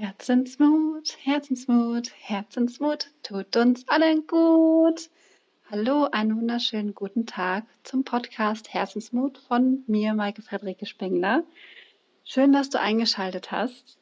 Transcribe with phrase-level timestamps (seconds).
[0.00, 5.10] Herzensmut, Herzensmut, Herzensmut tut uns allen gut.
[5.72, 11.42] Hallo, einen wunderschönen guten Tag zum Podcast Herzensmut von mir, Maike Friederike Spengler.
[12.22, 13.98] Schön, dass du eingeschaltet hast.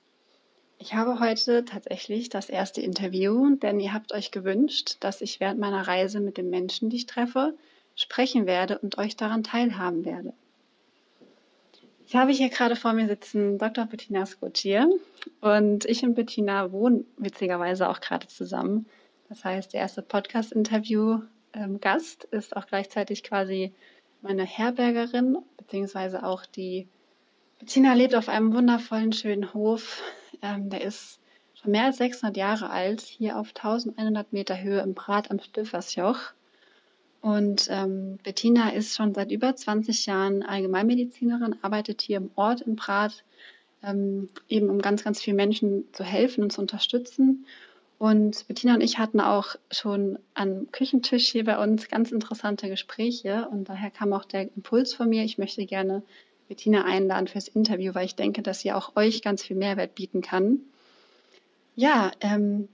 [0.77, 5.61] Ich habe heute tatsächlich das erste Interview, denn ihr habt euch gewünscht, dass ich während
[5.61, 7.57] meiner Reise mit den Menschen, die ich treffe,
[7.95, 10.35] sprechen werde und euch daran teilhaben werde.
[12.09, 13.85] Ich habe hier gerade vor mir sitzen Dr.
[13.85, 14.89] Bettina Skocier
[15.41, 18.87] und ich und Bettina wohnen witzigerweise auch gerade zusammen.
[19.29, 23.73] Das heißt, der erste Podcast-Interview-Gast ähm, ist auch gleichzeitig quasi
[24.23, 26.87] meine Herbergerin, beziehungsweise auch die
[27.59, 30.01] Bettina lebt auf einem wundervollen, schönen Hof.
[30.43, 31.19] Ähm, der ist
[31.55, 36.35] schon mehr als 600 Jahre alt, hier auf 1100 Meter Höhe im Brat am Stöfersjoch.
[37.27, 42.77] Und ähm, Bettina ist schon seit über 20 Jahren Allgemeinmedizinerin, arbeitet hier im Ort in
[42.77, 43.25] Prat,
[43.83, 47.45] ähm, eben um ganz, ganz vielen Menschen zu helfen und zu unterstützen.
[47.99, 53.49] Und Bettina und ich hatten auch schon am Küchentisch hier bei uns ganz interessante Gespräche.
[53.51, 56.05] Und daher kam auch der Impuls von mir, ich möchte gerne
[56.47, 60.21] Bettina einladen fürs Interview, weil ich denke, dass sie auch euch ganz viel Mehrwert bieten
[60.21, 60.61] kann.
[61.75, 62.69] Ja, ähm,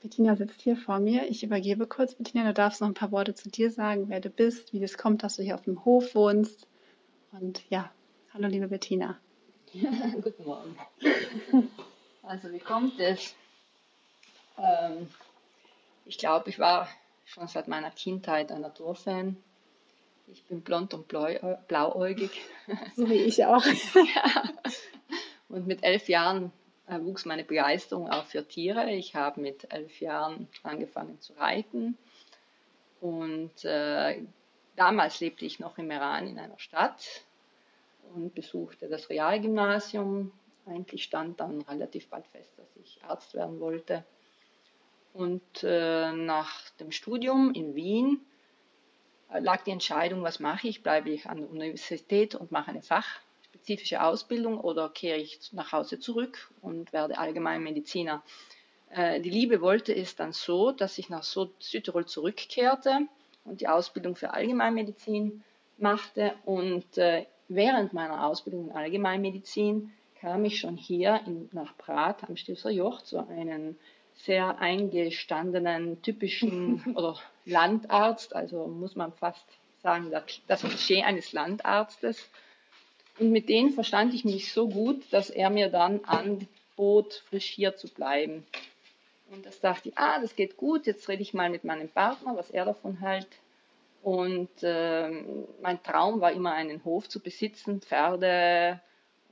[0.00, 1.28] Bettina sitzt hier vor mir.
[1.28, 2.14] Ich übergebe kurz.
[2.14, 4.96] Bettina, du darfst noch ein paar Worte zu dir sagen, wer du bist, wie das
[4.96, 6.68] kommt, dass du hier auf dem Hof wohnst.
[7.32, 7.90] Und ja,
[8.32, 9.18] hallo liebe Bettina.
[9.72, 10.76] Guten Morgen.
[12.22, 13.34] Also wie kommt es?
[14.56, 15.08] Ähm,
[16.04, 16.88] ich glaube, ich war
[17.24, 19.36] schon seit meiner Kindheit ein Naturfan.
[20.28, 22.30] Ich bin blond und blauäugig.
[22.94, 23.64] So wie ich auch.
[23.94, 24.42] ja.
[25.48, 26.52] Und mit elf Jahren
[26.88, 28.90] wuchs meine Begeisterung auch für Tiere.
[28.90, 31.98] Ich habe mit elf Jahren angefangen zu reiten
[33.00, 34.22] und äh,
[34.76, 37.24] damals lebte ich noch im Iran in einer Stadt
[38.14, 40.32] und besuchte das Realgymnasium.
[40.66, 44.04] Eigentlich stand dann relativ bald fest, dass ich Arzt werden wollte.
[45.14, 48.20] Und äh, nach dem Studium in Wien
[49.32, 50.82] äh, lag die Entscheidung, was mache ich?
[50.82, 53.20] Bleibe ich an der Universität und mache eine Fach
[53.50, 58.22] spezifische Ausbildung oder kehre ich nach Hause zurück und werde Allgemeinmediziner.
[58.90, 63.00] Äh, die Liebe wollte es dann so, dass ich nach Südtirol zurückkehrte
[63.44, 65.42] und die Ausbildung für Allgemeinmedizin
[65.78, 66.34] machte.
[66.44, 72.36] Und äh, während meiner Ausbildung in Allgemeinmedizin kam ich schon hier in, nach Prat am
[72.36, 73.76] Stilfser Joch zu einem
[74.14, 79.46] sehr eingestandenen, typischen oder Landarzt, also muss man fast
[79.82, 82.28] sagen, das Klischee eines Landarztes.
[83.18, 87.74] Und mit denen verstand ich mich so gut, dass er mir dann anbot, frisch hier
[87.76, 88.46] zu bleiben.
[89.30, 92.36] Und das dachte ich, ah, das geht gut, jetzt rede ich mal mit meinem Partner,
[92.36, 93.28] was er davon hält.
[94.02, 95.10] Und äh,
[95.60, 98.80] mein Traum war immer, einen Hof zu besitzen, Pferde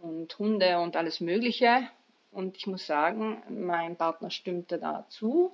[0.02, 1.88] und Hunde und alles Mögliche.
[2.32, 5.52] Und ich muss sagen, mein Partner stimmte dazu.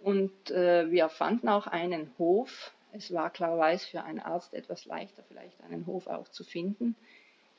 [0.00, 2.72] Und äh, wir fanden auch einen Hof.
[2.92, 6.96] Es war klarerweise für einen Arzt etwas leichter, vielleicht einen Hof auch zu finden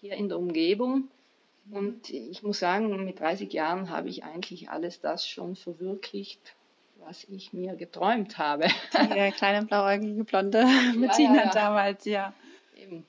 [0.02, 1.10] hier in der Umgebung.
[1.72, 6.56] Und ich muss sagen, mit 30 Jahren habe ich eigentlich alles das schon verwirklicht,
[7.06, 8.68] was ich mir geträumt habe.
[8.94, 10.66] Die kleine blauäugige Blonde
[11.00, 11.52] Bettina ja, ja, ja.
[11.52, 12.34] damals, ja.
[12.76, 13.06] Eben.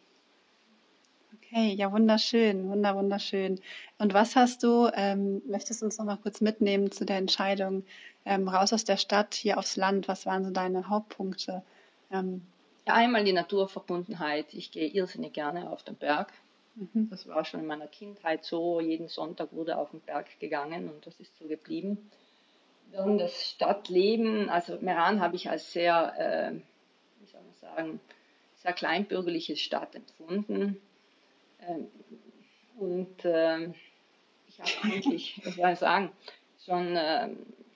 [1.37, 3.61] Okay, ja, wunderschön, wunder, wunderschön.
[3.99, 7.85] Und was hast du, ähm, möchtest du uns noch mal kurz mitnehmen zu der Entscheidung,
[8.25, 10.07] ähm, raus aus der Stadt, hier aufs Land?
[10.07, 11.63] Was waren so deine Hauptpunkte?
[12.13, 12.43] Ähm,
[12.87, 14.53] ja, einmal die Naturverbundenheit.
[14.53, 16.33] Ich gehe irrsinnig gerne auf den Berg.
[16.81, 17.11] Mhm.
[17.11, 18.81] Das war schon in meiner Kindheit so.
[18.81, 22.11] Jeden Sonntag wurde auf den Berg gegangen und das ist so geblieben.
[22.93, 26.53] Dann das Stadtleben, also Meran habe ich als sehr, äh,
[27.21, 28.01] wie soll man sagen,
[28.57, 30.81] sehr kleinbürgerliche Stadt empfunden.
[31.69, 31.87] Ähm,
[32.79, 33.69] und äh,
[34.49, 36.11] ich habe eigentlich, was soll ich sagen,
[36.65, 37.29] schon äh,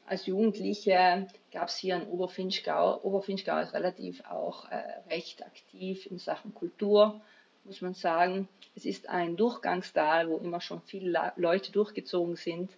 [0.06, 3.00] als Jugendliche gab es hier in Oberfinchgau.
[3.02, 7.20] Oberfinchgau ist relativ auch äh, recht aktiv in Sachen Kultur
[7.64, 8.48] muss man sagen.
[8.76, 12.70] Es ist ein Durchgangstal, wo immer schon viele Leute durchgezogen sind.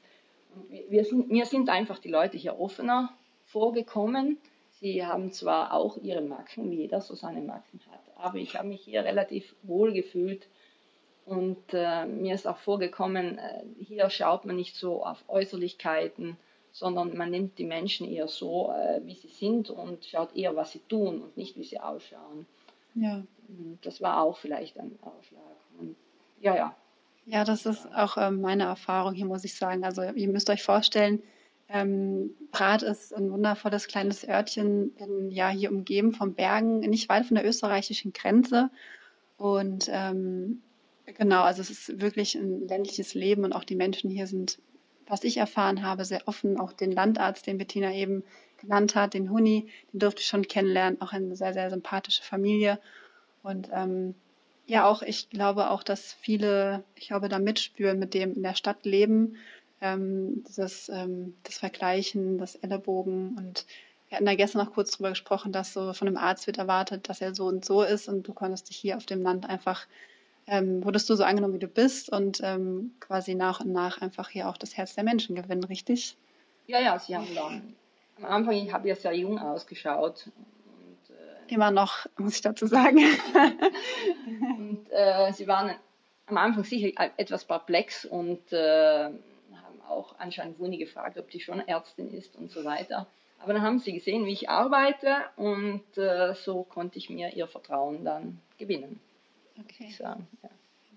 [0.89, 3.13] Wir sind, mir sind einfach die Leute hier offener
[3.45, 4.39] vorgekommen.
[4.81, 8.69] Sie haben zwar auch ihre Macken, wie jeder so seine Macken hat, aber ich habe
[8.69, 10.47] mich hier relativ wohl gefühlt.
[11.25, 16.37] Und äh, mir ist auch vorgekommen, äh, hier schaut man nicht so auf Äußerlichkeiten,
[16.73, 20.73] sondern man nimmt die Menschen eher so, äh, wie sie sind und schaut eher, was
[20.73, 22.47] sie tun und nicht, wie sie ausschauen.
[22.97, 23.23] Ja.
[23.83, 25.43] Das war auch vielleicht ein Ausschlag.
[25.79, 25.97] Und
[26.41, 26.77] ja, ja.
[27.27, 29.85] Ja, das ist auch ähm, meine Erfahrung hier, muss ich sagen.
[29.85, 31.23] Also ihr müsst euch vorstellen,
[31.69, 37.27] ähm, Prat ist ein wundervolles kleines Örtchen, in, ja, hier umgeben von Bergen, nicht weit
[37.27, 38.71] von der österreichischen Grenze.
[39.37, 40.63] Und ähm,
[41.05, 44.61] genau, also es ist wirklich ein ländliches Leben und auch die Menschen hier sind
[45.09, 46.59] was ich erfahren habe, sehr offen.
[46.59, 48.25] Auch den Landarzt, den Bettina eben
[48.59, 51.01] genannt hat, den Huni, den durfte ich schon kennenlernen.
[51.01, 52.81] Auch eine sehr, sehr sympathische Familie.
[53.43, 54.15] Und ähm,
[54.67, 58.57] ja, auch ich glaube auch, dass viele, ich glaube, da mitspüren, mit dem in der
[58.57, 59.37] Stadt leben,
[59.81, 63.67] ähm, dieses ähm, das Vergleichen, das Ellenbogen und
[64.09, 67.09] wir hatten da gestern noch kurz drüber gesprochen, dass so von einem Arzt wird erwartet,
[67.09, 69.87] dass er so und so ist und du konntest dich hier auf dem Land einfach,
[70.47, 74.29] ähm, wurdest du so angenommen, wie du bist und ähm, quasi nach und nach einfach
[74.29, 76.17] hier auch das Herz der Menschen gewinnen, richtig?
[76.67, 77.75] Ja, ja, sie haben dann,
[78.19, 80.29] am Anfang, ich habe ja sehr jung ausgeschaut.
[80.29, 82.99] Und, äh, Immer noch, muss ich dazu sagen.
[84.59, 85.75] und äh, sie waren
[86.27, 91.61] am Anfang sicher etwas perplex und äh, haben auch anscheinend Wuni gefragt, ob die schon
[91.61, 93.07] Ärztin ist und so weiter.
[93.39, 97.47] Aber dann haben sie gesehen, wie ich arbeite und äh, so konnte ich mir ihr
[97.47, 98.99] Vertrauen dann gewinnen.
[99.61, 99.95] Okay.
[99.99, 100.19] Ja.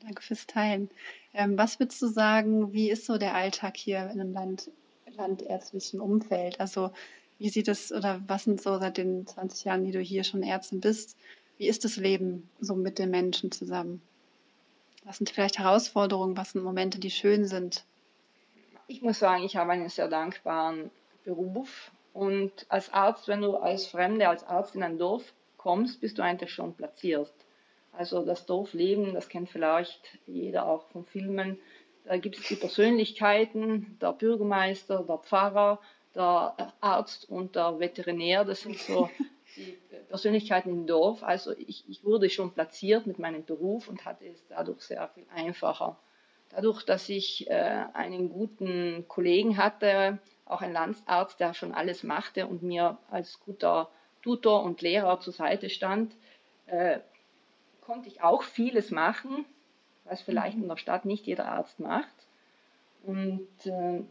[0.02, 0.90] Danke fürs Teilen.
[1.34, 4.72] Ähm, was würdest du sagen, wie ist so der Alltag hier in einem Land,
[5.16, 6.60] landärztlichen Umfeld?
[6.60, 6.92] Also
[7.38, 10.44] wie sieht es oder was sind so seit den 20 Jahren, die du hier schon
[10.44, 11.18] Ärztin bist,
[11.58, 14.02] wie ist das Leben so mit den Menschen zusammen?
[15.04, 17.86] Was sind vielleicht Herausforderungen, was sind Momente, die schön sind?
[18.88, 20.90] Ich muss sagen, ich habe einen sehr dankbaren
[21.24, 26.18] Beruf und als Arzt, wenn du als Fremde, als Arzt in ein Dorf kommst, bist
[26.18, 27.32] du eigentlich schon platziert.
[27.92, 31.60] Also das Dorfleben, das kennt vielleicht jeder auch von Filmen.
[32.06, 35.80] Da gibt es die Persönlichkeiten, der Bürgermeister, der Pfarrer,
[36.16, 38.46] der Arzt und der Veterinär.
[38.46, 39.10] Das sind so
[39.58, 39.78] die
[40.08, 41.24] Persönlichkeiten im Dorf.
[41.24, 45.26] Also ich, ich wurde schon platziert mit meinem Beruf und hatte es dadurch sehr viel
[45.34, 45.98] einfacher.
[46.50, 52.48] Dadurch, dass ich äh, einen guten Kollegen hatte, auch ein Landarzt, der schon alles machte
[52.48, 53.90] und mir als guter
[54.24, 56.16] Tutor und Lehrer zur Seite stand,
[56.66, 57.00] äh,
[57.90, 59.46] konnte ich auch vieles machen,
[60.06, 60.64] was vielleicht mhm.
[60.64, 62.28] in der Stadt nicht jeder Arzt macht.
[63.02, 64.04] Und äh,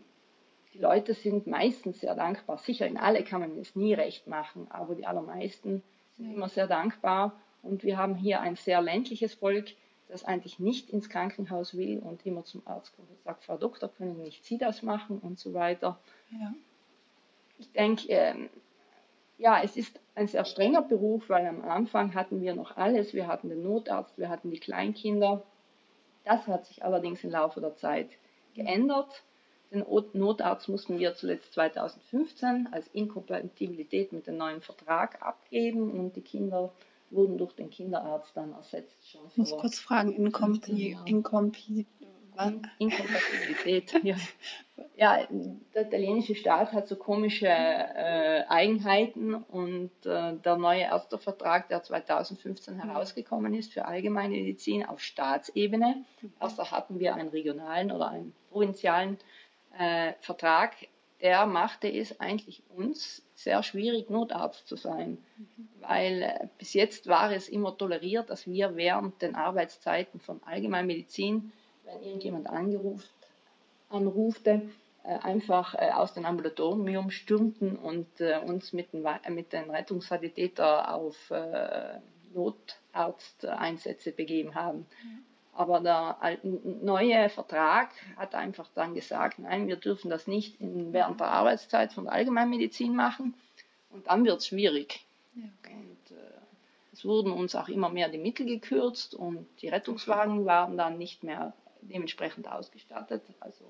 [0.74, 2.58] die Leute sind meistens sehr dankbar.
[2.58, 5.84] Sicher, in alle kann man es nie recht machen, aber die allermeisten
[6.16, 7.40] sind immer sehr dankbar.
[7.62, 9.68] Und wir haben hier ein sehr ländliches Volk,
[10.08, 13.88] das eigentlich nicht ins Krankenhaus will und immer zum Arzt kommt und sagt, Frau Doktor,
[13.90, 16.00] können nicht Sie das machen und so weiter.
[16.32, 16.52] Ja.
[17.58, 18.50] Ich denke, ähm,
[19.38, 23.14] ja, es ist ein sehr strenger Beruf, weil am Anfang hatten wir noch alles.
[23.14, 25.44] Wir hatten den Notarzt, wir hatten die Kleinkinder.
[26.24, 28.10] Das hat sich allerdings im Laufe der Zeit
[28.54, 29.22] geändert.
[29.70, 36.22] Den Notarzt mussten wir zuletzt 2015 als Inkompatibilität mit dem neuen Vertrag abgeben und die
[36.22, 36.72] Kinder
[37.10, 39.08] wurden durch den Kinderarzt dann ersetzt.
[39.08, 41.86] Schon ich muss kurz fragen, Inkompi, Inkompi,
[42.78, 44.02] Inkompatibilität.
[44.02, 44.16] ja.
[44.96, 45.26] ja,
[45.74, 52.74] der italienische Staat hat so komische äh, Eigenheiten und äh, der neue Ärztevertrag, der 2015
[52.74, 52.82] mhm.
[52.82, 56.32] herausgekommen ist für allgemeine Medizin auf Staatsebene, mhm.
[56.40, 59.18] erst da hatten wir einen regionalen oder einen provinzialen
[59.78, 60.74] äh, Vertrag,
[61.20, 65.68] der machte es eigentlich uns sehr schwierig, Notarzt zu sein, mhm.
[65.80, 71.52] weil äh, bis jetzt war es immer toleriert, dass wir während den Arbeitszeiten von Allgemeinmedizin,
[71.84, 73.08] wenn irgendjemand angerufen,
[73.90, 74.62] anrufte,
[75.04, 80.94] äh, einfach äh, aus dem Ambulatorium stürmten und äh, uns mit den, mit den Rettungssanitäter
[80.94, 81.32] auf
[82.34, 84.86] Notarzteinsätze begeben haben.
[85.02, 85.24] Mhm.
[85.54, 91.18] Aber der neue Vertrag hat einfach dann gesagt, nein, wir dürfen das nicht in, während
[91.18, 93.34] der Arbeitszeit von der Allgemeinmedizin machen.
[93.90, 95.04] Und dann wird es schwierig.
[95.34, 95.74] Ja, okay.
[95.74, 96.30] und, äh,
[96.92, 101.24] es wurden uns auch immer mehr die Mittel gekürzt und die Rettungswagen waren dann nicht
[101.24, 103.22] mehr dementsprechend ausgestattet.
[103.40, 103.64] Also,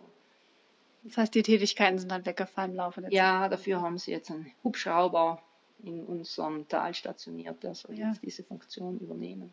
[1.04, 3.16] das heißt, die Tätigkeiten sind dann weggefallen im Laufe der Zeit?
[3.16, 5.42] Ja, dafür haben sie jetzt einen Hubschrauber
[5.82, 8.08] in unserem Tal stationiert, der soll ja.
[8.08, 9.52] jetzt diese Funktion übernehmen.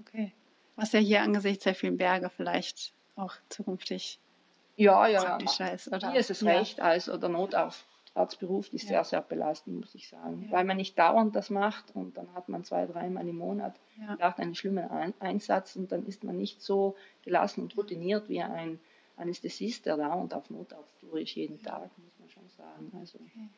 [0.00, 0.32] Okay.
[0.76, 4.18] Was ja hier angesichts der vielen Berge vielleicht auch zukünftig
[4.76, 5.88] ja, ja, praktischer ist.
[5.88, 6.10] Oder?
[6.10, 6.52] Hier ist es ja.
[6.58, 6.80] recht.
[6.80, 7.30] Also der
[8.16, 8.88] Notarztberuf ist ja.
[8.88, 10.44] sehr, sehr belastend, muss ich sagen.
[10.46, 10.52] Ja.
[10.52, 13.78] Weil man nicht dauernd das macht und dann hat man zwei, dreimal im Monat
[14.18, 14.34] ja.
[14.36, 14.88] einen schlimmen
[15.20, 18.80] Einsatz und dann ist man nicht so gelassen und routiniert wie ein
[19.16, 22.92] Anästhesist, der dauernd auf Notarzttour ist, jeden Tag, muss man schon sagen.
[22.98, 23.48] Also, okay.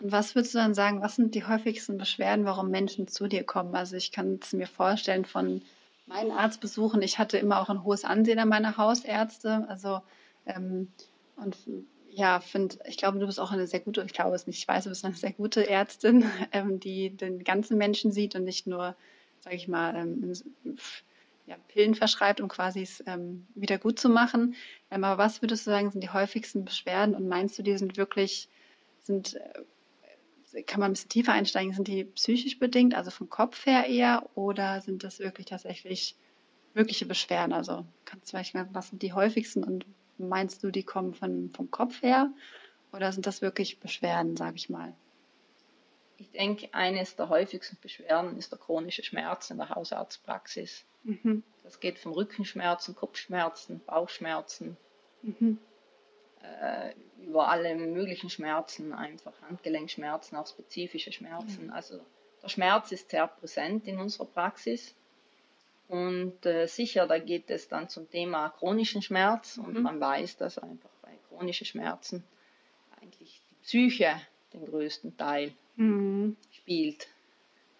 [0.00, 3.44] Und was würdest du dann sagen, was sind die häufigsten Beschwerden, warum Menschen zu dir
[3.44, 3.74] kommen?
[3.74, 5.62] Also ich kann es mir vorstellen von
[6.06, 7.00] meinen Arzt besuchen.
[7.00, 9.66] Ich hatte immer auch ein hohes Ansehen an meiner Hausärzte.
[9.68, 10.00] Also
[10.46, 10.88] ähm,
[11.36, 11.56] und
[12.14, 14.68] ja, finde, ich glaube, du bist auch eine sehr gute, ich glaube es nicht, ich
[14.68, 18.66] weiß, du bist eine sehr gute Ärztin, ähm, die den ganzen Menschen sieht und nicht
[18.66, 18.96] nur,
[19.40, 20.32] sage ich mal, ähm,
[21.46, 24.54] ja, Pillen verschreibt, um quasi es ähm, wieder gut zu machen.
[24.90, 27.96] Ähm, aber was würdest du sagen, sind die häufigsten Beschwerden und meinst du, die sind
[27.96, 28.48] wirklich,
[29.02, 33.66] sind äh, kann man ein bisschen tiefer einsteigen, sind die psychisch bedingt, also vom Kopf
[33.66, 36.16] her eher, oder sind das wirklich tatsächlich
[36.74, 37.52] wirkliche Beschwerden?
[37.52, 39.84] Also kannst du vielleicht mal, was sind die häufigsten und
[40.18, 42.32] meinst du, die kommen von, vom Kopf her?
[42.92, 44.94] Oder sind das wirklich Beschwerden, sage ich mal?
[46.16, 50.84] Ich denke, eines der häufigsten Beschwerden ist der chronische Schmerz in der Hausarztpraxis.
[51.02, 51.42] Mhm.
[51.64, 54.76] Das geht von Rückenschmerzen, Kopfschmerzen, Bauchschmerzen,
[55.22, 55.58] mhm.
[56.40, 61.66] äh, über alle möglichen Schmerzen, einfach Handgelenkschmerzen, auch spezifische Schmerzen.
[61.66, 61.72] Ja.
[61.72, 62.00] Also
[62.42, 64.94] der Schmerz ist sehr präsent in unserer Praxis.
[65.88, 69.82] Und äh, sicher, da geht es dann zum Thema chronischen Schmerz und mhm.
[69.82, 72.24] man weiß, dass einfach bei chronischen Schmerzen
[73.00, 74.20] eigentlich die Psyche
[74.54, 76.36] den größten Teil mhm.
[76.52, 77.08] spielt,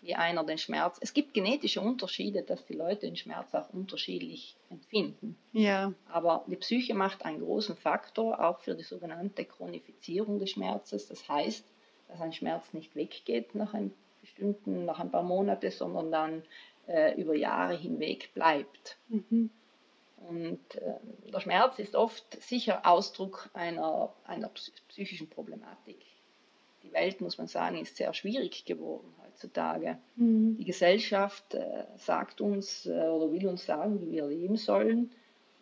[0.02, 0.99] wie einer den Schmerz.
[1.00, 5.37] Es gibt genetische Unterschiede, dass die Leute den Schmerz auch unterschiedlich empfinden.
[5.52, 5.94] Ja.
[6.12, 11.08] Aber die Psyche macht einen großen Faktor auch für die sogenannte Chronifizierung des Schmerzes.
[11.08, 11.64] Das heißt,
[12.08, 16.42] dass ein Schmerz nicht weggeht nach einem bestimmten, nach ein paar Monaten, sondern dann
[16.87, 18.99] äh, über Jahre hinweg bleibt.
[19.09, 19.50] Mhm.
[20.29, 20.95] Und äh,
[21.33, 24.50] der Schmerz ist oft sicher Ausdruck einer, einer
[24.88, 25.99] psychischen Problematik.
[26.83, 29.99] Die Welt, muss man sagen, ist sehr schwierig geworden heutzutage.
[30.17, 30.57] Mhm.
[30.57, 35.11] Die Gesellschaft äh, sagt uns äh, oder will uns sagen, wie wir leben sollen.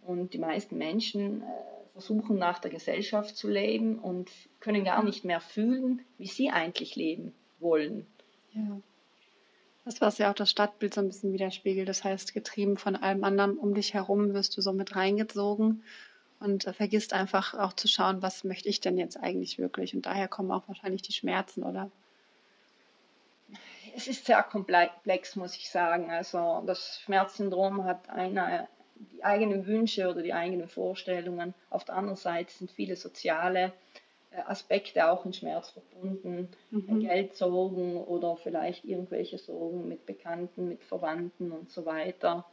[0.05, 1.45] Und die meisten Menschen äh,
[1.93, 6.97] versuchen nach der Gesellschaft zu leben und können gar nicht mehr fühlen, wie sie eigentlich
[6.97, 8.07] leben wollen.
[8.52, 8.81] Ja.
[9.85, 11.89] Das, was ja auch das Stadtbild so ein bisschen widerspiegelt.
[11.89, 15.83] Das heißt, getrieben von allem anderen um dich herum wirst du so mit reingezogen
[16.39, 19.95] und äh, vergisst einfach auch zu schauen, was möchte ich denn jetzt eigentlich wirklich.
[19.95, 21.91] Und daher kommen auch wahrscheinlich die Schmerzen, oder?
[23.95, 26.11] Es ist sehr komplex, muss ich sagen.
[26.11, 31.55] Also das Schmerzsyndrom hat eine, die eigenen Wünsche oder die eigenen Vorstellungen.
[31.71, 33.73] Auf der anderen Seite sind viele soziale
[34.47, 37.01] Aspekte auch in Schmerz verbunden, mhm.
[37.01, 42.45] Geldsorgen oder vielleicht irgendwelche Sorgen mit Bekannten, mit Verwandten und so weiter.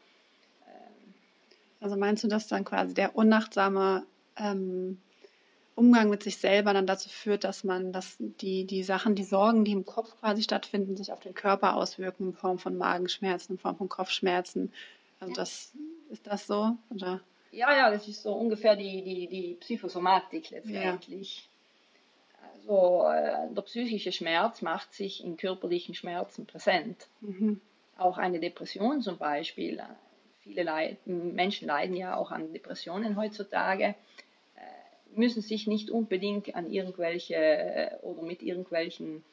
[1.82, 4.06] Also meinst du, dass dann quasi der unachtsame
[4.36, 5.00] ähm,
[5.76, 9.64] Umgang mit sich selber dann dazu führt, dass man, dass die, die Sachen, die Sorgen,
[9.64, 13.60] die im Kopf quasi stattfinden, sich auf den Körper auswirken in Form von Magenschmerzen, in
[13.60, 14.74] Form von Kopfschmerzen?
[15.22, 15.74] Also das
[16.10, 16.76] ist das so?
[16.90, 17.22] Oder?
[17.52, 21.49] Ja, ja, das ist so ungefähr die, die, die Psychosomatik letztendlich.
[22.70, 27.08] Also äh, der psychische Schmerz macht sich in körperlichen Schmerzen präsent.
[27.22, 27.60] Mhm.
[27.98, 29.82] Auch eine Depression zum Beispiel.
[30.42, 33.96] Viele leiden, Menschen leiden ja auch an Depressionen heutzutage,
[34.56, 39.24] äh, müssen sich nicht unbedingt an irgendwelche äh, oder mit irgendwelchen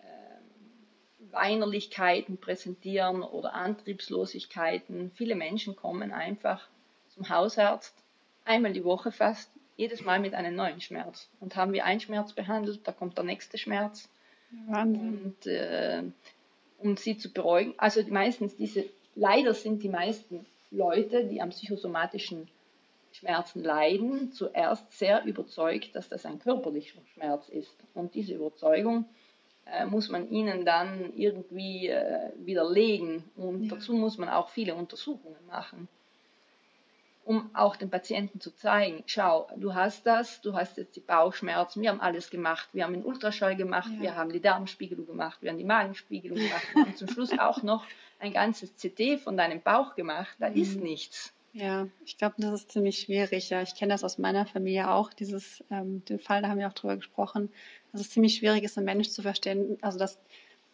[0.00, 5.12] äh, Weinerlichkeiten präsentieren oder Antriebslosigkeiten.
[5.14, 6.68] Viele Menschen kommen einfach
[7.08, 7.94] zum Hausarzt
[8.44, 9.50] einmal die Woche fast
[9.82, 11.28] jedes Mal mit einem neuen Schmerz.
[11.40, 14.08] Und haben wir einen Schmerz behandelt, da kommt der nächste Schmerz.
[14.68, 15.24] Wahnsinn.
[15.24, 16.02] Und äh,
[16.78, 18.84] um sie zu beruhigen, also meistens diese,
[19.16, 22.48] leider sind die meisten Leute, die am psychosomatischen
[23.12, 27.76] Schmerzen leiden, zuerst sehr überzeugt, dass das ein körperlicher Schmerz ist.
[27.94, 29.06] Und diese Überzeugung
[29.66, 33.24] äh, muss man ihnen dann irgendwie äh, widerlegen.
[33.36, 33.74] Und ja.
[33.74, 35.88] dazu muss man auch viele Untersuchungen machen
[37.24, 41.82] um auch den Patienten zu zeigen, schau, du hast das, du hast jetzt die Bauchschmerzen,
[41.82, 44.00] wir haben alles gemacht, wir haben den Ultraschall gemacht, ja.
[44.00, 47.84] wir haben die Darmspiegelung gemacht, wir haben die Magenspiegelung gemacht und zum Schluss auch noch
[48.18, 50.56] ein ganzes CT von deinem Bauch gemacht, da mhm.
[50.56, 51.32] ist nichts.
[51.54, 53.50] Ja, ich glaube, das ist ziemlich schwierig.
[53.50, 56.66] Ja, ich kenne das aus meiner Familie auch, dieses, ähm, den Fall, da haben wir
[56.66, 57.50] auch drüber gesprochen,
[57.92, 60.18] dass es ziemlich schwierig ist, einen Mensch zu verstehen, also dass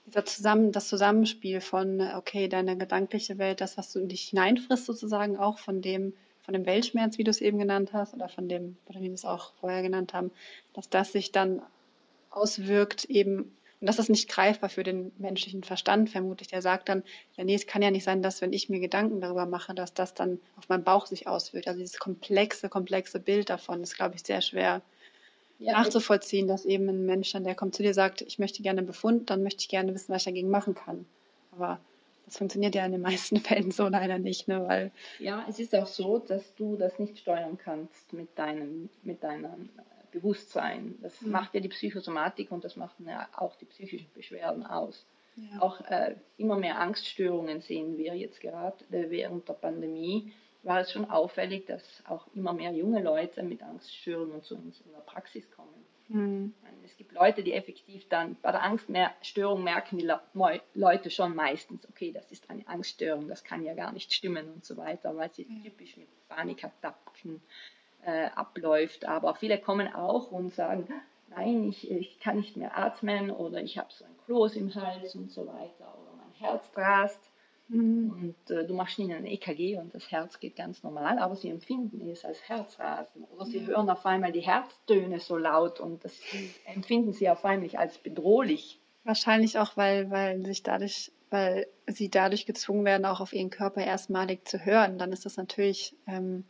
[0.07, 4.87] dieser Zusammen, das Zusammenspiel von, okay, deine gedankliche Welt, das, was du in dich hineinfrisst,
[4.87, 6.15] sozusagen auch von dem,
[6.49, 9.13] von dem Weltschmerz, wie du es eben genannt hast, oder von dem, oder wie wir
[9.13, 10.31] es auch vorher genannt haben,
[10.73, 11.61] dass das sich dann
[12.31, 16.49] auswirkt eben, und das ist nicht greifbar für den menschlichen Verstand, vermutlich.
[16.49, 17.03] Der sagt dann,
[17.37, 19.93] ja, nee, es kann ja nicht sein, dass wenn ich mir Gedanken darüber mache, dass
[19.93, 21.69] das dann auf meinen Bauch sich auswirkt.
[21.69, 24.81] Also dieses komplexe, komplexe Bild davon ist, glaube ich, sehr schwer
[25.59, 28.79] ja, nachzuvollziehen, dass eben ein Mensch dann, der kommt zu dir, sagt, ich möchte gerne
[28.79, 31.05] einen Befund, dann möchte ich gerne wissen, was ich dagegen machen kann.
[31.53, 31.79] Aber
[32.29, 34.67] das funktioniert ja in den meisten Fällen so leider nicht, ne?
[34.67, 39.23] Weil ja, es ist auch so, dass du das nicht steuern kannst mit deinem, mit
[39.23, 39.71] deinem
[40.13, 40.99] Bewusstsein.
[41.03, 41.33] Das mhm.
[41.33, 45.07] macht ja die Psychosomatik und das macht ja auch die psychischen Beschwerden aus.
[45.37, 45.63] Ja.
[45.63, 50.33] Auch äh, immer mehr Angststörungen sehen wir jetzt gerade äh, während der Pandemie.
[50.65, 54.93] War es schon auffällig, dass auch immer mehr junge Leute mit Angststörungen zu uns in
[54.93, 55.85] der Praxis kommen.
[56.09, 56.55] Mhm.
[56.89, 60.11] Es gibt Leute, die effektiv dann bei der Angststörung merken die
[60.75, 64.65] Leute schon meistens, okay, das ist eine Angststörung, das kann ja gar nicht stimmen und
[64.65, 65.63] so weiter, weil sie mhm.
[65.63, 67.43] typisch mit Panikattacken
[68.05, 69.05] äh, abläuft.
[69.05, 70.89] Aber viele kommen auch und sagen,
[71.29, 75.15] nein, ich, ich kann nicht mehr atmen oder ich habe so ein Kloß im Hals
[75.15, 77.28] und so weiter oder mein Herz rast.
[77.69, 78.11] Mhm.
[78.11, 81.51] Und äh, du machst ihnen ein EKG und das Herz geht ganz normal, aber sie
[81.51, 83.25] empfinden es als Herzrasen.
[83.25, 86.19] Oder sie hören auf einmal die Herztöne so laut und das
[86.65, 88.81] empfinden sie auf einmal als bedrohlich.
[89.05, 93.85] Wahrscheinlich auch, weil, weil sich dadurch, weil sie dadurch gezwungen werden, auch auf ihren Körper
[93.85, 94.99] erstmalig zu hören.
[94.99, 96.45] Dann ist das natürlich ähm,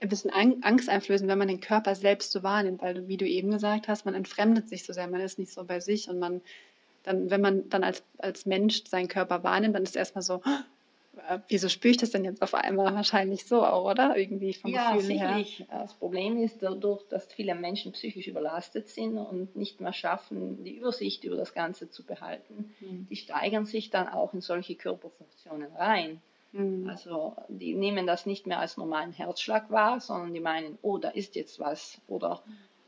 [0.00, 3.88] ein bisschen angsteinflößend, wenn man den Körper selbst so wahrnimmt, weil wie du eben gesagt
[3.88, 6.40] hast, man entfremdet sich so sehr, man ist nicht so bei sich und man
[7.06, 10.42] dann, wenn man dann als, als Mensch seinen Körper wahrnimmt, dann ist erstmal so,
[11.28, 14.16] äh, wieso spüre ich das denn jetzt auf einmal wahrscheinlich so auch, oder?
[14.16, 15.58] Irgendwie vom ja, Gefühl sicherlich.
[15.60, 15.66] her.
[15.82, 20.76] Das Problem ist dadurch, dass viele Menschen psychisch überlastet sind und nicht mehr schaffen, die
[20.76, 22.74] Übersicht über das Ganze zu behalten.
[22.80, 23.06] Mhm.
[23.08, 26.20] Die steigern sich dann auch in solche Körperfunktionen rein.
[26.52, 26.88] Mhm.
[26.88, 31.10] Also die nehmen das nicht mehr als normalen Herzschlag wahr, sondern die meinen, oh, da
[31.10, 32.00] ist jetzt was.
[32.08, 32.42] Oder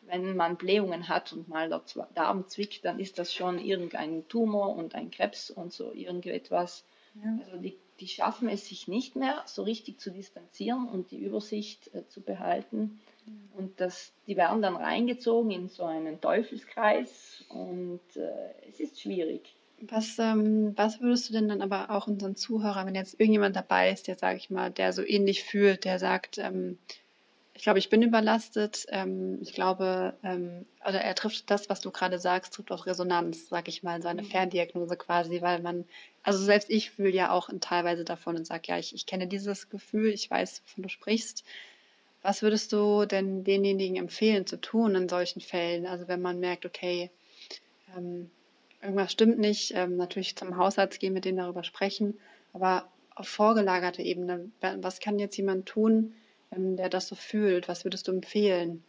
[0.08, 1.82] wenn man Blähungen hat und mal der
[2.14, 6.84] Darm zwickt, dann ist das schon irgendein Tumor und ein Krebs und so irgendetwas.
[7.14, 7.38] Ja.
[7.44, 11.94] Also die, die schaffen es sich nicht mehr so richtig zu distanzieren und die Übersicht
[11.94, 13.00] äh, zu behalten.
[13.26, 13.32] Ja.
[13.58, 19.54] Und das, die werden dann reingezogen in so einen Teufelskreis und äh, es ist schwierig.
[19.80, 23.92] Was, ähm, was würdest du denn dann aber auch unseren Zuhörern, wenn jetzt irgendjemand dabei
[23.92, 26.78] ist, der, sage ich mal, der so ähnlich fühlt, der sagt, ähm,
[27.58, 28.86] ich glaube, ich bin überlastet.
[28.88, 33.48] Ähm, ich glaube, ähm, oder er trifft das, was du gerade sagst, trifft auf Resonanz,
[33.48, 34.26] sag ich mal, so eine mhm.
[34.26, 35.84] Ferndiagnose quasi, weil man,
[36.22, 39.70] also selbst ich fühle ja auch teilweise davon und sage, ja, ich, ich kenne dieses
[39.70, 41.44] Gefühl, ich weiß, wovon du sprichst.
[42.22, 45.84] Was würdest du denn denjenigen empfehlen zu tun in solchen Fällen?
[45.84, 47.10] Also wenn man merkt, okay,
[47.96, 48.30] ähm,
[48.80, 52.20] irgendwas stimmt nicht, ähm, natürlich zum Hausarzt gehen, mit denen darüber sprechen,
[52.52, 56.14] aber auf vorgelagerte Ebene, was kann jetzt jemand tun,
[56.50, 57.68] der das so fühlt?
[57.68, 58.82] Was würdest du empfehlen?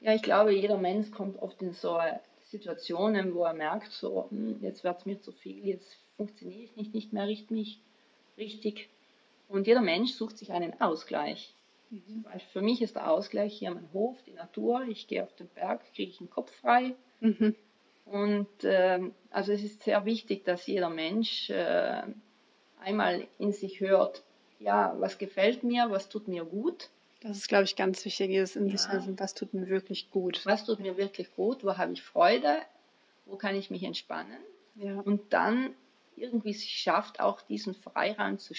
[0.00, 1.98] Ja, ich glaube, jeder Mensch kommt oft in so
[2.44, 6.76] Situationen, wo er merkt, so, hm, jetzt wird es mir zu viel, jetzt funktioniere ich
[6.76, 7.80] nicht, nicht mehr richtig,
[8.36, 8.88] richtig.
[9.48, 11.54] Und jeder Mensch sucht sich einen Ausgleich.
[11.90, 12.24] Mhm.
[12.52, 14.84] Für mich ist der Ausgleich hier mein Hof, die Natur.
[14.88, 16.94] Ich gehe auf den Berg, kriege ich den Kopf frei.
[17.20, 17.54] Mhm.
[18.06, 22.02] Und ähm, also es ist sehr wichtig, dass jeder Mensch äh,
[22.80, 24.22] einmal in sich hört,
[24.62, 26.90] ja, was gefällt mir, was tut mir gut.
[27.20, 29.02] Das ist, glaube ich, ganz wichtig, dieses in sich ja.
[29.16, 30.44] was tut mir wirklich gut.
[30.44, 32.58] Was tut mir wirklich gut, wo habe ich Freude,
[33.26, 34.38] wo kann ich mich entspannen.
[34.74, 34.98] Ja.
[35.00, 35.74] Und dann
[36.16, 38.54] irgendwie sich schafft, auch diesen Freiraum zu,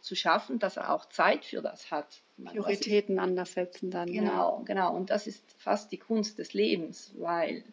[0.00, 2.20] zu schaffen, dass er auch Zeit für das hat.
[2.44, 4.10] Prioritäten anders setzen dann.
[4.10, 4.62] Genau, ja.
[4.64, 4.94] genau.
[4.94, 7.64] Und das ist fast die Kunst des Lebens, weil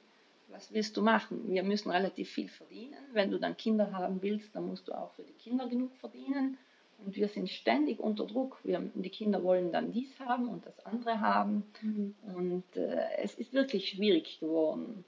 [0.50, 1.42] was willst du machen?
[1.48, 2.98] Wir müssen relativ viel verdienen.
[3.12, 6.58] Wenn du dann Kinder haben willst, dann musst du auch für die Kinder genug verdienen.
[7.06, 8.60] Und wir sind ständig unter Druck.
[8.64, 11.64] Wir, die Kinder wollen dann dies haben und das andere haben.
[11.82, 12.16] Mhm.
[12.36, 15.04] Und äh, es ist wirklich schwierig geworden.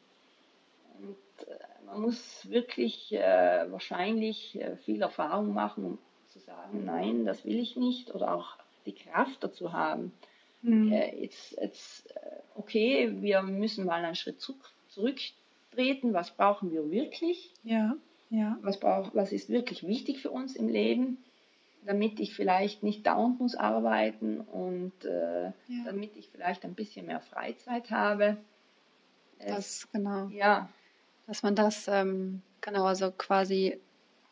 [1.00, 7.26] Und äh, man muss wirklich äh, wahrscheinlich äh, viel Erfahrung machen, um zu sagen, nein,
[7.26, 8.14] das will ich nicht.
[8.14, 10.12] Oder auch die Kraft dazu haben.
[10.62, 10.92] Mhm.
[10.92, 12.20] Äh, jetzt, jetzt, äh,
[12.56, 16.14] okay, wir müssen mal einen Schritt zurück, zurücktreten.
[16.14, 17.52] Was brauchen wir wirklich?
[17.64, 17.96] Ja.
[18.32, 18.58] Ja.
[18.62, 21.24] Was, brauch, was ist wirklich wichtig für uns im Leben?
[21.86, 25.54] Damit ich vielleicht nicht dauernd muss arbeiten und äh, ja.
[25.86, 28.38] damit ich vielleicht ein bisschen mehr Freizeit habe.
[29.40, 30.28] das, genau.
[30.28, 30.70] Ja.
[31.28, 33.80] Dass man das, ähm, genau, also quasi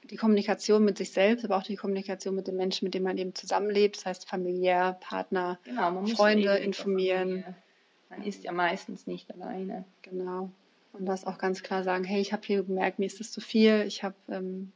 [0.09, 3.17] die Kommunikation mit sich selbst, aber auch die Kommunikation mit den Menschen, mit denen man
[3.17, 7.43] eben zusammenlebt, das heißt familiär, Partner, genau, Freunde informieren.
[8.09, 9.85] Man ist ja meistens nicht alleine.
[10.01, 10.49] Genau.
[10.91, 13.41] Und das auch ganz klar sagen, hey, ich habe hier gemerkt, mir ist das zu
[13.41, 14.71] viel, ich habe ähm,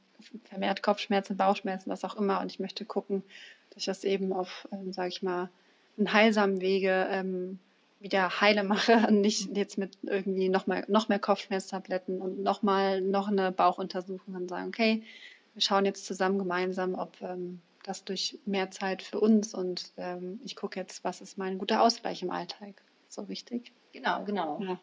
[0.45, 2.41] vermehrt Kopfschmerzen, Bauchschmerzen, was auch immer.
[2.41, 3.23] Und ich möchte gucken,
[3.69, 5.49] dass ich das eben auf, ähm, sage ich mal,
[5.97, 7.59] einen heilsamen Wege ähm,
[7.99, 12.61] wieder heile mache und nicht jetzt mit irgendwie noch, mal, noch mehr Kopfschmerztabletten und noch
[12.61, 15.03] mal noch eine Bauchuntersuchung und sagen, okay,
[15.53, 20.39] wir schauen jetzt zusammen gemeinsam, ob ähm, das durch mehr Zeit für uns und ähm,
[20.43, 22.81] ich gucke jetzt, was ist mein guter Ausgleich im Alltag.
[23.09, 23.71] So wichtig.
[23.93, 24.61] Genau, genau.
[24.61, 24.79] Ja.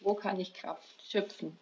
[0.00, 1.58] Wo kann ich Kraft schöpfen?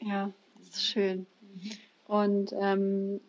[0.00, 1.26] Ja, das ist schön.
[1.40, 1.70] Mhm.
[2.08, 3.20] Und ähm,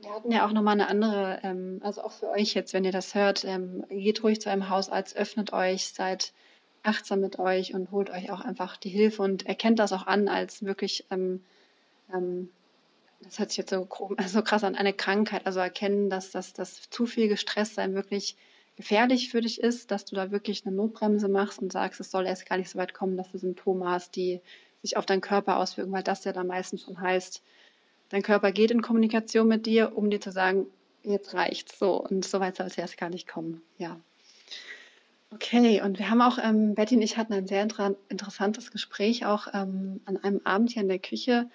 [0.00, 2.92] wir hatten ja auch nochmal eine andere, ähm, also auch für euch jetzt, wenn ihr
[2.92, 6.34] das hört, ähm, geht ruhig zu einem Hausarzt, öffnet euch, seid
[6.82, 10.28] achtsam mit euch und holt euch auch einfach die Hilfe und erkennt das auch an
[10.28, 11.42] als wirklich, ähm,
[12.14, 12.50] ähm,
[13.22, 13.88] das hört sich jetzt so,
[14.26, 15.46] so krass an, eine Krankheit.
[15.46, 18.36] Also erkennen, dass das, das zu viel gestresst sein wirklich
[18.76, 22.26] gefährlich für dich ist, dass du da wirklich eine Notbremse machst und sagst, es soll
[22.26, 24.42] erst gar nicht so weit kommen, dass du Symptome hast, die
[24.82, 27.42] sich auf deinen Körper auswirken, weil das ja dann meistens schon heißt,
[28.10, 30.66] Dein Körper geht in Kommunikation mit dir, um dir zu sagen,
[31.02, 32.02] jetzt reicht's so.
[32.02, 33.62] Und so weit soll es erst gar nicht kommen.
[33.76, 34.00] Ja.
[35.30, 39.26] Okay, und wir haben auch, ähm, Betty und ich hatten ein sehr inter interessantes Gespräch
[39.26, 41.50] auch ähm, an einem Abend hier in der Küche.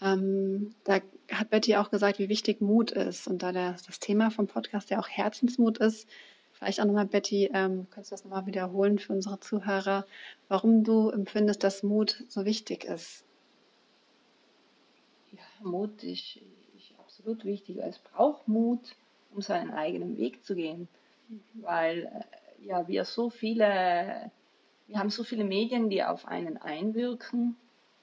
[0.00, 0.98] Ähm, da
[1.30, 3.28] hat Betty auch gesagt, wie wichtig Mut ist.
[3.28, 6.08] Und da der, das Thema vom Podcast ja auch Herzensmut ist,
[6.52, 10.04] vielleicht auch nochmal, Betty, ähm, kannst du das nochmal wiederholen für unsere Zuhörer,
[10.48, 13.24] warum du empfindest, dass Mut so wichtig ist?
[15.64, 16.36] Mut ist,
[16.76, 17.78] ist absolut wichtig.
[17.78, 18.96] Es braucht Mut,
[19.34, 20.88] um seinen eigenen Weg zu gehen.
[21.28, 21.42] Mhm.
[21.54, 24.30] Weil äh, ja, wir so viele,
[24.86, 27.56] wir haben so viele Medien, die auf einen einwirken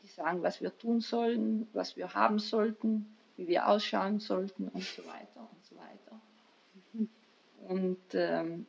[0.10, 5.06] sagen, was wir tun sollen, was wir haben sollten, wie wir ausschauen sollten und so
[5.06, 6.22] weiter und so weiter.
[6.94, 7.10] Mhm.
[7.68, 8.66] Und ähm,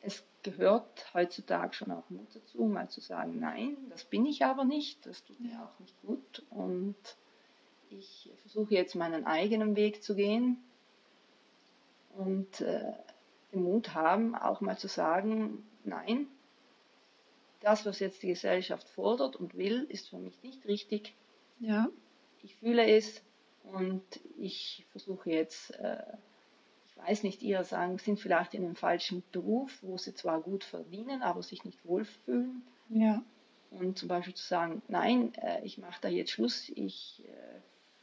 [0.00, 4.64] es gehört heutzutage schon auch Mut dazu, mal zu sagen, nein, das bin ich aber
[4.64, 6.96] nicht, das tut mir auch nicht gut und
[7.98, 10.58] ich versuche jetzt meinen eigenen Weg zu gehen
[12.16, 12.92] und äh,
[13.52, 16.26] den Mut haben, auch mal zu sagen, nein,
[17.60, 21.14] das, was jetzt die Gesellschaft fordert und will, ist für mich nicht richtig.
[21.60, 21.88] Ja.
[22.42, 23.22] Ich fühle es
[23.72, 24.02] und
[24.38, 26.02] ich versuche jetzt, äh,
[26.88, 30.64] ich weiß nicht, ihr sagen, sind vielleicht in einem falschen Beruf, wo sie zwar gut
[30.64, 32.62] verdienen, aber sich nicht wohlfühlen.
[32.88, 33.22] Ja.
[33.70, 37.60] Und zum Beispiel zu sagen, nein, äh, ich mache da jetzt Schluss, ich äh,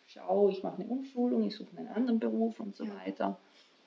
[0.09, 2.95] schaue, ich mache eine Umschulung, ich suche einen anderen Beruf und so ja.
[3.05, 3.37] weiter.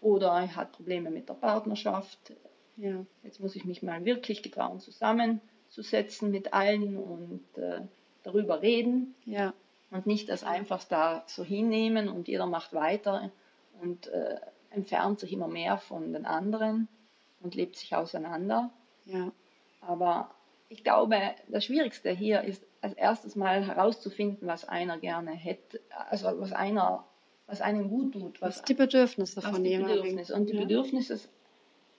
[0.01, 2.33] Oder er hat Probleme mit der Partnerschaft.
[2.77, 3.05] Ja.
[3.23, 7.81] Jetzt muss ich mich mal wirklich getrauen zusammen zu setzen mit allen und äh,
[8.23, 9.15] darüber reden.
[9.25, 9.53] Ja.
[9.91, 13.31] Und nicht das einfach da so hinnehmen und jeder macht weiter
[13.81, 16.89] und äh, entfernt sich immer mehr von den anderen
[17.41, 18.71] und lebt sich auseinander.
[19.05, 19.31] Ja.
[19.81, 20.31] Aber
[20.73, 21.17] ich glaube,
[21.49, 27.05] das Schwierigste hier ist als erstes mal herauszufinden, was einer gerne hätte, also was einer,
[27.47, 28.41] was einem gut tut.
[28.41, 30.19] Was, was die Bedürfnisse von jemandem.
[30.35, 30.61] Und die ja.
[30.61, 31.21] Bedürfnisse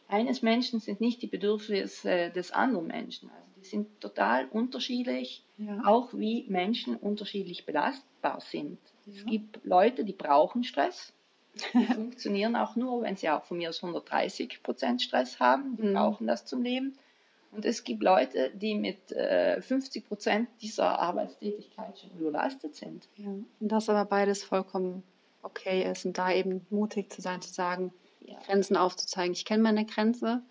[0.08, 3.30] eines Menschen sind nicht die Bedürfnisse des anderen Menschen.
[3.30, 5.82] Also sind total unterschiedlich, ja.
[5.86, 8.80] auch wie Menschen unterschiedlich belastbar sind.
[9.06, 9.14] Ja.
[9.16, 11.14] Es gibt Leute, die brauchen Stress.
[11.74, 15.78] Die funktionieren auch nur, wenn sie auch von mir aus 130 Prozent Stress haben.
[15.78, 15.94] Die mhm.
[15.94, 16.98] brauchen das zum Leben.
[17.56, 23.08] Und es gibt Leute, die mit äh, 50 Prozent dieser Arbeitstätigkeit schon überlastet sind.
[23.16, 23.28] Ja.
[23.28, 25.04] Und das aber beides vollkommen
[25.44, 28.38] okay ist und da eben mutig zu sein, zu sagen, ja.
[28.46, 29.34] Grenzen aufzuzeigen.
[29.34, 30.42] Ich kenne meine Grenze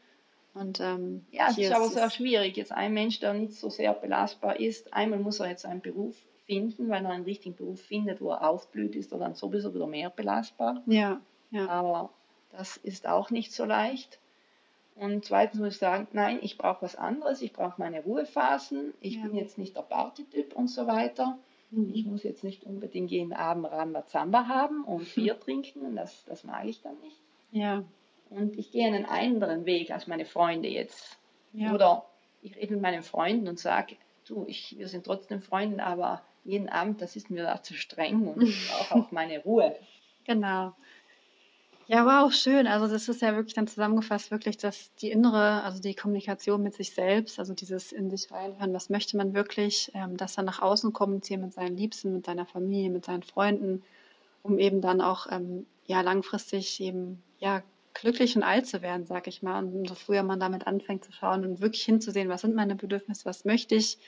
[0.54, 2.56] und, ähm, ja, es ist aber sehr schwierig.
[2.56, 6.14] Jetzt ein Mensch, der nicht so sehr belastbar ist, einmal muss er jetzt einen Beruf
[6.46, 9.86] finden, weil er einen richtigen Beruf findet, wo er aufblüht, ist er dann sowieso wieder
[9.86, 10.82] mehr belastbar.
[10.86, 11.68] Ja, ja.
[11.68, 12.10] Aber
[12.50, 14.18] das ist auch nicht so leicht.
[14.94, 19.16] Und zweitens muss ich sagen, nein, ich brauche was anderes, ich brauche meine Ruhephasen, ich
[19.16, 19.22] ja.
[19.22, 21.38] bin jetzt nicht der Partytyp und so weiter.
[21.70, 21.92] Mhm.
[21.94, 26.66] Ich muss jetzt nicht unbedingt jeden Abend Rambazamba haben und Bier trinken, das, das mag
[26.66, 27.16] ich dann nicht.
[27.50, 27.84] Ja.
[28.30, 31.18] Und ich gehe einen anderen Weg als meine Freunde jetzt.
[31.52, 31.74] Ja.
[31.74, 32.06] Oder
[32.42, 36.68] ich rede mit meinen Freunden und sage, du, ich, wir sind trotzdem Freunde, aber jeden
[36.68, 39.76] Abend, das ist mir da zu streng und ich brauche auch meine Ruhe.
[40.24, 40.72] Genau.
[41.88, 42.66] Ja, wow, schön.
[42.66, 46.74] Also das ist ja wirklich dann zusammengefasst, wirklich, dass die innere, also die Kommunikation mit
[46.74, 50.62] sich selbst, also dieses in sich reinhören, was möchte man wirklich, ähm, das dann nach
[50.62, 53.82] außen kommunizieren mit seinen Liebsten, mit seiner Familie, mit seinen Freunden,
[54.42, 57.62] um eben dann auch ähm, ja langfristig eben ja
[57.94, 59.58] glücklich und alt zu werden, sag ich mal.
[59.58, 63.24] Und umso früher man damit anfängt zu schauen und wirklich hinzusehen, was sind meine Bedürfnisse,
[63.26, 63.98] was möchte ich,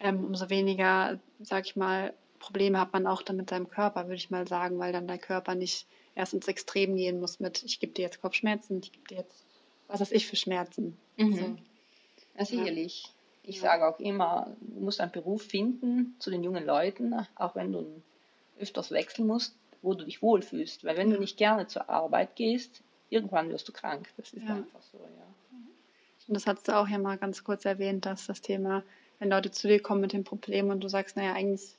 [0.00, 4.16] ähm, umso weniger, sag ich mal, Probleme hat man auch dann mit seinem Körper, würde
[4.16, 5.86] ich mal sagen, weil dann der Körper nicht
[6.16, 9.44] erst ins Extrem gehen muss mit, ich gebe dir jetzt Kopfschmerzen, ich gebe dir jetzt,
[9.86, 10.96] was weiß ich für Schmerzen.
[11.16, 11.34] Mhm.
[11.34, 11.56] So.
[12.38, 13.04] Ja, sicherlich.
[13.44, 13.62] Ich ja.
[13.62, 18.02] sage auch immer, du musst einen Beruf finden zu den jungen Leuten, auch wenn du
[18.58, 20.84] öfters wechseln musst, wo du dich wohlfühlst.
[20.84, 24.08] Weil wenn du nicht gerne zur Arbeit gehst, irgendwann wirst du krank.
[24.16, 24.56] Das ist ja.
[24.56, 25.26] einfach so, ja.
[26.28, 28.82] Und das hast du auch ja mal ganz kurz erwähnt, dass das Thema,
[29.20, 31.76] wenn Leute zu dir kommen mit dem Problem und du sagst, naja, eigentlich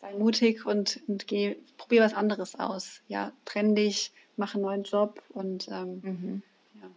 [0.00, 3.02] sei mutig und, und geh, probier was anderes aus.
[3.08, 6.42] Ja, trenn dich, mach einen neuen Job und ähm, mhm.
[6.74, 6.90] ja.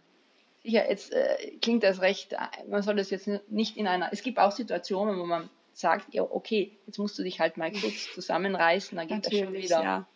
[0.62, 2.34] Sicher, jetzt äh, klingt das recht,
[2.68, 6.22] man soll das jetzt nicht in einer, es gibt auch Situationen, wo man sagt, ja,
[6.22, 9.82] okay, jetzt musst du dich halt mal kurz zusammenreißen, dann geht das schon wieder.
[9.82, 10.06] Ja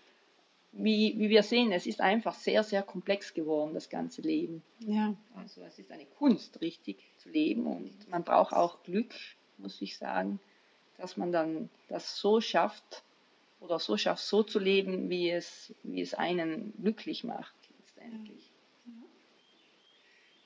[0.73, 4.63] wie, wie wir sehen, es ist einfach sehr, sehr komplex geworden, das ganze Leben.
[4.81, 5.15] Ja.
[5.35, 9.15] Also es ist eine Kunst, richtig zu leben und man braucht auch Glück,
[9.57, 10.41] muss ich sagen,
[10.99, 13.03] dass man dann das so schafft
[13.61, 18.51] oder so schafft, so zu leben, wie es, wie es einen glücklich macht, letztendlich.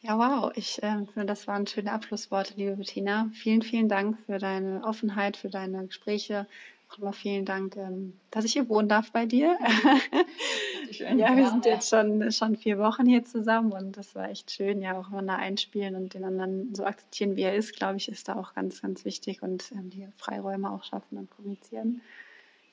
[0.02, 0.52] Ja, wow.
[0.56, 3.30] Ich äh, finde, das waren schöne Abschlussworte, liebe Bettina.
[3.34, 6.46] Vielen, vielen Dank für deine Offenheit, für deine Gespräche,
[6.92, 9.58] Nochmal vielen Dank, ähm, dass ich hier wohnen darf bei dir.
[10.90, 14.50] Schön, ja, wir sind jetzt schon, schon vier Wochen hier zusammen und das war echt
[14.50, 18.10] schön, ja, auch da einspielen und den anderen so akzeptieren, wie er ist, glaube ich,
[18.10, 22.02] ist da auch ganz, ganz wichtig und ähm, die Freiräume auch schaffen und kommunizieren.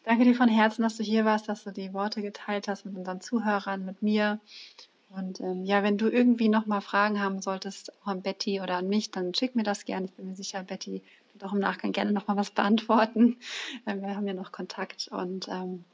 [0.04, 2.98] Danke dir von Herzen, dass du hier warst, dass du die Worte geteilt hast mit
[2.98, 4.42] unseren Zuhörern, mit mir.
[5.10, 8.88] Und ähm, ja, wenn du irgendwie nochmal Fragen haben solltest, auch an Betty oder an
[8.88, 10.06] mich, dann schick mir das gerne.
[10.06, 11.02] Ich bin mir sicher, Betty
[11.34, 13.38] wird auch im Nachgang gerne nochmal was beantworten.
[13.88, 15.86] Ähm, wir haben ja noch Kontakt und ähm,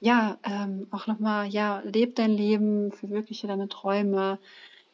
[0.00, 4.38] ja, ähm, auch nochmal, ja, leb dein Leben, verwirkliche deine Träume,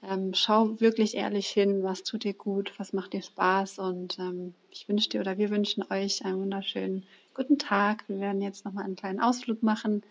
[0.02, 4.54] ähm, schau wirklich ehrlich hin, was tut dir gut, was macht dir Spaß und ähm,
[4.70, 8.04] ich wünsche dir oder wir wünschen euch einen wunderschönen guten Tag.
[8.08, 10.02] Wir werden jetzt nochmal einen kleinen Ausflug machen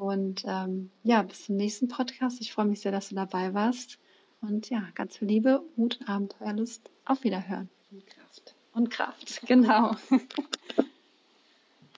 [0.00, 2.40] und ähm, ja, bis zum nächsten Podcast.
[2.40, 3.98] Ich freue mich sehr, dass du dabei warst
[4.40, 6.90] und ja, ganz viel Liebe, Mut und Abenteuerlust.
[7.04, 7.68] Auf Wiederhören.
[7.90, 8.54] Und Kraft.
[8.72, 9.96] Und Kraft, genau.